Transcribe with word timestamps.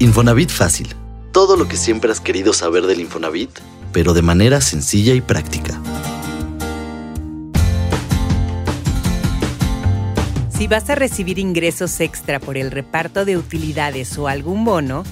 Infonavit 0.00 0.48
Fácil. 0.48 0.88
Todo 1.30 1.58
lo 1.58 1.68
que 1.68 1.76
siempre 1.76 2.10
has 2.10 2.20
querido 2.20 2.54
saber 2.54 2.86
del 2.86 3.00
Infonavit, 3.00 3.50
pero 3.92 4.14
de 4.14 4.22
manera 4.22 4.62
sencilla 4.62 5.12
y 5.12 5.20
práctica. 5.20 5.78
Si 10.56 10.66
vas 10.68 10.88
a 10.88 10.94
recibir 10.94 11.38
ingresos 11.38 12.00
extra 12.00 12.40
por 12.40 12.56
el 12.56 12.70
reparto 12.70 13.26
de 13.26 13.36
utilidades 13.36 14.16
o 14.16 14.26
algún 14.26 14.64
bono, 14.64 15.04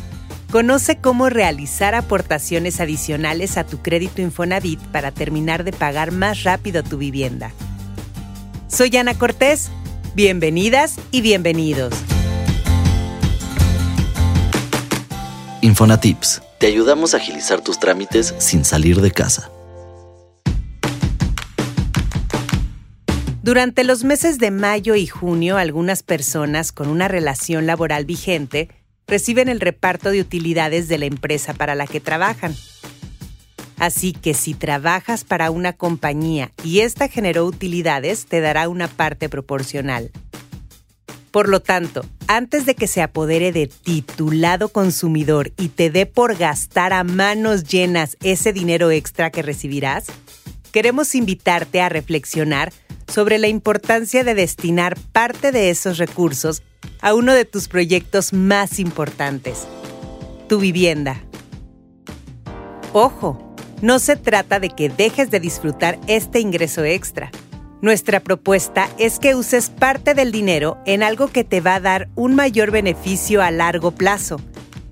conoce 0.50 0.96
cómo 0.96 1.28
realizar 1.28 1.94
aportaciones 1.94 2.80
adicionales 2.80 3.58
a 3.58 3.64
tu 3.64 3.82
crédito 3.82 4.22
Infonavit 4.22 4.80
para 4.80 5.10
terminar 5.10 5.64
de 5.64 5.72
pagar 5.72 6.12
más 6.12 6.44
rápido 6.44 6.82
tu 6.82 6.96
vivienda. 6.96 7.52
Soy 8.68 8.96
Ana 8.96 9.12
Cortés. 9.18 9.68
Bienvenidas 10.14 10.96
y 11.10 11.20
bienvenidos. 11.20 11.92
Infonatips. 15.60 16.40
Te 16.58 16.68
ayudamos 16.68 17.14
a 17.14 17.16
agilizar 17.16 17.60
tus 17.60 17.80
trámites 17.80 18.34
sin 18.38 18.64
salir 18.64 19.00
de 19.00 19.10
casa. 19.10 19.50
Durante 23.42 23.82
los 23.82 24.04
meses 24.04 24.38
de 24.38 24.50
mayo 24.50 24.94
y 24.94 25.06
junio, 25.06 25.56
algunas 25.56 26.02
personas 26.02 26.70
con 26.70 26.88
una 26.88 27.08
relación 27.08 27.66
laboral 27.66 28.04
vigente 28.04 28.68
reciben 29.06 29.48
el 29.48 29.60
reparto 29.60 30.10
de 30.10 30.20
utilidades 30.20 30.86
de 30.86 30.98
la 30.98 31.06
empresa 31.06 31.54
para 31.54 31.74
la 31.74 31.86
que 31.86 31.98
trabajan. 31.98 32.54
Así 33.78 34.12
que 34.12 34.34
si 34.34 34.54
trabajas 34.54 35.24
para 35.24 35.50
una 35.50 35.72
compañía 35.72 36.52
y 36.62 36.80
ésta 36.80 37.08
generó 37.08 37.46
utilidades, 37.46 38.26
te 38.26 38.40
dará 38.40 38.68
una 38.68 38.86
parte 38.86 39.28
proporcional. 39.28 40.12
Por 41.38 41.48
lo 41.48 41.60
tanto, 41.60 42.04
antes 42.26 42.66
de 42.66 42.74
que 42.74 42.88
se 42.88 43.00
apodere 43.00 43.52
de 43.52 43.68
titulado 43.68 44.70
consumidor 44.70 45.52
y 45.56 45.68
te 45.68 45.88
dé 45.88 46.04
por 46.04 46.36
gastar 46.36 46.92
a 46.92 47.04
manos 47.04 47.62
llenas 47.62 48.16
ese 48.24 48.52
dinero 48.52 48.90
extra 48.90 49.30
que 49.30 49.42
recibirás, 49.42 50.06
queremos 50.72 51.14
invitarte 51.14 51.80
a 51.80 51.88
reflexionar 51.88 52.72
sobre 53.06 53.38
la 53.38 53.46
importancia 53.46 54.24
de 54.24 54.34
destinar 54.34 54.98
parte 55.12 55.52
de 55.52 55.70
esos 55.70 55.98
recursos 55.98 56.64
a 57.00 57.14
uno 57.14 57.32
de 57.32 57.44
tus 57.44 57.68
proyectos 57.68 58.32
más 58.32 58.80
importantes, 58.80 59.68
tu 60.48 60.58
vivienda. 60.58 61.22
Ojo, 62.92 63.54
no 63.80 64.00
se 64.00 64.16
trata 64.16 64.58
de 64.58 64.70
que 64.70 64.88
dejes 64.88 65.30
de 65.30 65.38
disfrutar 65.38 66.00
este 66.08 66.40
ingreso 66.40 66.82
extra 66.82 67.30
nuestra 67.80 68.20
propuesta 68.20 68.88
es 68.98 69.18
que 69.18 69.36
uses 69.36 69.70
parte 69.70 70.14
del 70.14 70.32
dinero 70.32 70.78
en 70.84 71.02
algo 71.02 71.28
que 71.28 71.44
te 71.44 71.60
va 71.60 71.76
a 71.76 71.80
dar 71.80 72.08
un 72.16 72.34
mayor 72.34 72.72
beneficio 72.72 73.40
a 73.40 73.50
largo 73.52 73.92
plazo 73.92 74.40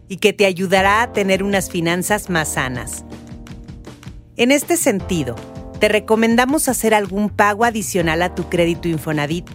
y 0.08 0.18
que 0.18 0.32
te 0.32 0.46
ayudará 0.46 1.02
a 1.02 1.12
tener 1.12 1.42
unas 1.42 1.68
finanzas 1.68 2.30
más 2.30 2.52
sanas. 2.52 3.04
En 4.36 4.52
este 4.52 4.76
sentido, 4.76 5.34
te 5.80 5.88
recomendamos 5.88 6.68
hacer 6.68 6.94
algún 6.94 7.28
pago 7.28 7.64
adicional 7.64 8.22
a 8.22 8.34
tu 8.34 8.48
crédito 8.48 8.86
Infonavit. 8.86 9.46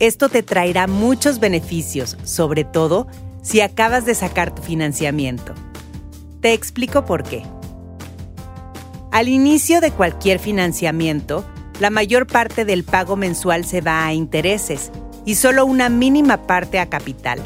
Esto 0.00 0.28
te 0.28 0.42
traerá 0.42 0.88
muchos 0.88 1.38
beneficios, 1.38 2.16
sobre 2.24 2.64
todo 2.64 3.06
si 3.42 3.60
acabas 3.60 4.04
de 4.04 4.16
sacar 4.16 4.52
tu 4.52 4.62
financiamiento. 4.62 5.54
Te 6.40 6.52
explico 6.52 7.04
por 7.04 7.22
qué. 7.22 7.44
Al 9.12 9.28
inicio 9.28 9.80
de 9.80 9.92
cualquier 9.92 10.40
financiamiento, 10.40 11.46
la 11.80 11.90
mayor 11.90 12.26
parte 12.26 12.64
del 12.64 12.84
pago 12.84 13.16
mensual 13.16 13.64
se 13.64 13.80
va 13.80 14.06
a 14.06 14.12
intereses 14.14 14.92
y 15.24 15.34
solo 15.34 15.66
una 15.66 15.88
mínima 15.88 16.46
parte 16.46 16.78
a 16.78 16.88
capital. 16.88 17.40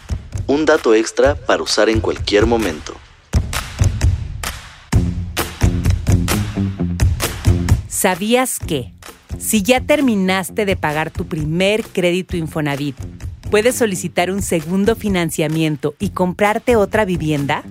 Un 0.46 0.64
dato 0.64 0.94
extra 0.94 1.34
para 1.34 1.62
usar 1.62 1.88
en 1.88 2.00
cualquier 2.00 2.46
momento. 2.46 2.94
¿Sabías 7.88 8.58
que, 8.58 8.92
si 9.38 9.62
ya 9.62 9.80
terminaste 9.80 10.64
de 10.64 10.76
pagar 10.76 11.10
tu 11.10 11.26
primer 11.26 11.84
crédito 11.84 12.36
Infonavit, 12.36 12.96
puedes 13.50 13.76
solicitar 13.76 14.30
un 14.30 14.42
segundo 14.42 14.96
financiamiento 14.96 15.94
y 15.98 16.10
comprarte 16.10 16.76
otra 16.76 17.04
vivienda? 17.04 17.62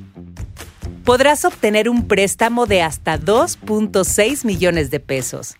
Podrás 1.03 1.43
obtener 1.45 1.89
un 1.89 2.07
préstamo 2.07 2.65
de 2.65 2.81
hasta 2.81 3.19
2.6 3.19 4.45
millones 4.45 4.89
de 4.89 4.99
pesos. 4.99 5.55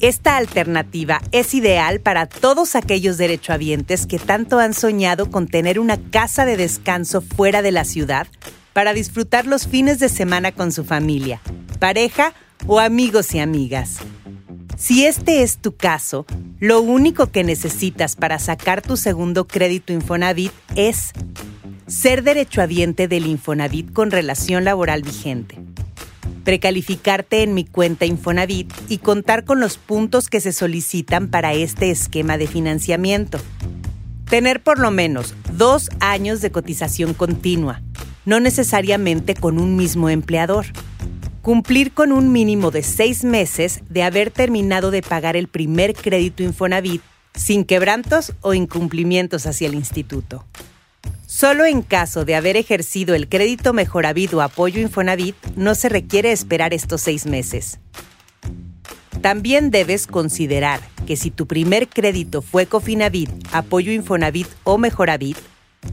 Esta 0.00 0.36
alternativa 0.36 1.20
es 1.32 1.54
ideal 1.54 2.00
para 2.00 2.26
todos 2.26 2.76
aquellos 2.76 3.18
derechohabientes 3.18 4.06
que 4.06 4.18
tanto 4.18 4.60
han 4.60 4.72
soñado 4.72 5.30
con 5.30 5.48
tener 5.48 5.80
una 5.80 5.98
casa 5.98 6.44
de 6.44 6.56
descanso 6.56 7.20
fuera 7.20 7.62
de 7.62 7.72
la 7.72 7.84
ciudad 7.84 8.28
para 8.72 8.92
disfrutar 8.92 9.46
los 9.46 9.66
fines 9.66 9.98
de 9.98 10.08
semana 10.08 10.52
con 10.52 10.70
su 10.70 10.84
familia, 10.84 11.40
pareja 11.80 12.32
o 12.68 12.78
amigos 12.78 13.34
y 13.34 13.40
amigas. 13.40 13.98
Si 14.78 15.06
este 15.06 15.42
es 15.42 15.58
tu 15.58 15.74
caso, 15.74 16.24
lo 16.60 16.80
único 16.80 17.32
que 17.32 17.42
necesitas 17.42 18.14
para 18.14 18.38
sacar 18.38 18.80
tu 18.80 18.96
segundo 18.96 19.48
crédito 19.48 19.92
Infonavit 19.92 20.52
es 20.76 21.10
ser 21.88 22.22
derechohabiente 22.22 23.08
del 23.08 23.26
Infonavit 23.26 23.92
con 23.92 24.12
relación 24.12 24.62
laboral 24.62 25.02
vigente, 25.02 25.58
precalificarte 26.44 27.42
en 27.42 27.54
mi 27.54 27.64
cuenta 27.64 28.06
Infonavit 28.06 28.72
y 28.88 28.98
contar 28.98 29.44
con 29.44 29.58
los 29.58 29.78
puntos 29.78 30.28
que 30.28 30.40
se 30.40 30.52
solicitan 30.52 31.26
para 31.26 31.54
este 31.54 31.90
esquema 31.90 32.38
de 32.38 32.46
financiamiento. 32.46 33.40
Tener 34.30 34.62
por 34.62 34.78
lo 34.78 34.92
menos 34.92 35.34
dos 35.54 35.90
años 35.98 36.40
de 36.40 36.52
cotización 36.52 37.14
continua, 37.14 37.82
no 38.24 38.38
necesariamente 38.38 39.34
con 39.34 39.58
un 39.58 39.74
mismo 39.74 40.08
empleador 40.08 40.66
cumplir 41.48 41.94
con 41.94 42.12
un 42.12 42.30
mínimo 42.30 42.70
de 42.70 42.82
seis 42.82 43.24
meses 43.24 43.80
de 43.88 44.02
haber 44.02 44.30
terminado 44.30 44.90
de 44.90 45.00
pagar 45.00 45.34
el 45.34 45.48
primer 45.48 45.94
crédito 45.94 46.42
Infonavit 46.42 47.00
sin 47.32 47.64
quebrantos 47.64 48.34
o 48.42 48.52
incumplimientos 48.52 49.46
hacia 49.46 49.66
el 49.66 49.74
instituto. 49.74 50.44
Solo 51.24 51.64
en 51.64 51.80
caso 51.80 52.26
de 52.26 52.34
haber 52.34 52.58
ejercido 52.58 53.14
el 53.14 53.30
crédito 53.30 53.72
Mejoravit 53.72 54.34
o 54.34 54.42
apoyo 54.42 54.78
Infonavit 54.78 55.36
no 55.56 55.74
se 55.74 55.88
requiere 55.88 56.32
esperar 56.32 56.74
estos 56.74 57.00
seis 57.00 57.24
meses. 57.24 57.78
También 59.22 59.70
debes 59.70 60.06
considerar 60.06 60.80
que 61.06 61.16
si 61.16 61.30
tu 61.30 61.46
primer 61.46 61.88
crédito 61.88 62.42
fue 62.42 62.66
Cofinavit, 62.66 63.30
apoyo 63.52 63.90
Infonavit 63.90 64.48
o 64.64 64.76
Mejoravit, 64.76 65.38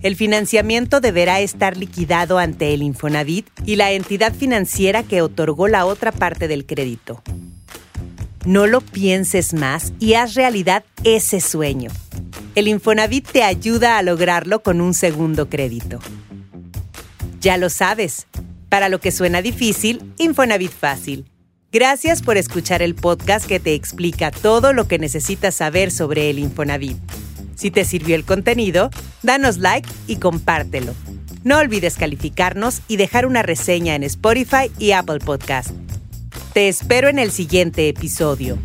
el 0.01 0.15
financiamiento 0.15 1.01
deberá 1.01 1.39
estar 1.39 1.77
liquidado 1.77 2.37
ante 2.37 2.73
el 2.73 2.83
Infonavit 2.83 3.47
y 3.65 3.75
la 3.75 3.91
entidad 3.91 4.33
financiera 4.33 5.03
que 5.03 5.21
otorgó 5.21 5.67
la 5.67 5.85
otra 5.85 6.11
parte 6.11 6.47
del 6.47 6.65
crédito. 6.65 7.21
No 8.45 8.67
lo 8.67 8.81
pienses 8.81 9.53
más 9.53 9.93
y 9.99 10.13
haz 10.13 10.35
realidad 10.35 10.83
ese 11.03 11.41
sueño. 11.41 11.89
El 12.53 12.67
Infonavit 12.67 13.27
te 13.27 13.43
ayuda 13.43 13.97
a 13.97 14.03
lograrlo 14.03 14.61
con 14.61 14.81
un 14.81 14.93
segundo 14.93 15.49
crédito. 15.49 15.99
Ya 17.41 17.57
lo 17.57 17.69
sabes, 17.69 18.27
para 18.69 18.89
lo 18.89 18.99
que 18.99 19.11
suena 19.11 19.41
difícil, 19.41 20.13
Infonavit 20.17 20.71
fácil. 20.71 21.25
Gracias 21.71 22.21
por 22.21 22.37
escuchar 22.37 22.81
el 22.81 22.95
podcast 22.95 23.45
que 23.45 23.59
te 23.59 23.73
explica 23.73 24.31
todo 24.31 24.71
lo 24.71 24.87
que 24.87 24.99
necesitas 24.99 25.55
saber 25.55 25.91
sobre 25.91 26.29
el 26.29 26.39
Infonavit. 26.39 26.97
Si 27.55 27.71
te 27.71 27.85
sirvió 27.85 28.15
el 28.15 28.25
contenido, 28.25 28.89
danos 29.23 29.57
like 29.57 29.89
y 30.07 30.17
compártelo. 30.17 30.93
No 31.43 31.57
olvides 31.57 31.95
calificarnos 31.95 32.81
y 32.87 32.97
dejar 32.97 33.25
una 33.25 33.43
reseña 33.43 33.95
en 33.95 34.03
Spotify 34.03 34.71
y 34.77 34.91
Apple 34.91 35.19
Podcast. 35.19 35.69
Te 36.53 36.67
espero 36.67 37.07
en 37.07 37.19
el 37.19 37.31
siguiente 37.31 37.87
episodio. 37.89 38.57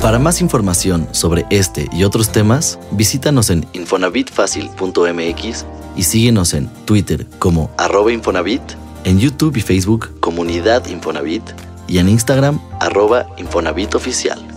Para 0.00 0.18
más 0.20 0.40
información 0.40 1.08
sobre 1.10 1.44
este 1.50 1.88
y 1.92 2.04
otros 2.04 2.30
temas, 2.30 2.78
visítanos 2.92 3.50
en 3.50 3.66
infonavitfacil.mx 3.72 5.66
y 5.96 6.02
síguenos 6.04 6.54
en 6.54 6.68
Twitter 6.84 7.26
como 7.40 7.72
arroba 7.76 8.12
Infonavit, 8.12 8.62
en 9.04 9.18
YouTube 9.18 9.56
y 9.56 9.60
Facebook 9.62 10.20
Comunidad 10.20 10.86
Infonavit 10.86 11.42
y 11.88 11.98
en 11.98 12.08
Instagram 12.08 12.60
arroba 12.80 13.26
Infonavit 13.36 13.94
Oficial. 13.94 14.55